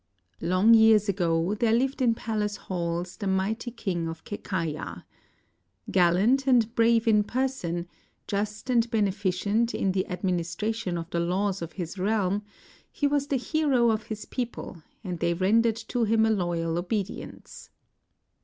]Long 0.41 0.73
years 0.73 1.07
ago 1.07 1.53
there 1.53 1.71
lived 1.73 2.01
in 2.01 2.15
palace 2.15 2.55
halls 2.57 3.17
the 3.17 3.27
mighty 3.27 3.69
King 3.69 4.07
of 4.07 4.23
Kekaya. 4.23 5.03
Gallant 5.91 6.47
and 6.47 6.73
brave 6.73 7.07
in 7.07 7.23
person, 7.23 7.87
just 8.25 8.71
and 8.71 8.89
beneficent 8.89 9.75
in 9.75 9.91
the 9.91 10.07
administration 10.07 10.97
of 10.97 11.07
the 11.11 11.19
laws 11.19 11.61
of 11.61 11.73
his 11.73 11.99
realm, 11.99 12.41
he 12.91 13.05
was 13.05 13.27
the 13.27 13.37
hero 13.37 13.91
of 13.91 14.05
his 14.07 14.25
people 14.25 14.81
and 15.03 15.19
they 15.19 15.35
rendered 15.35 15.75
to 15.89 16.03
him 16.05 16.25
a 16.25 16.31
loyal 16.31 16.79
obedience. 16.79 17.69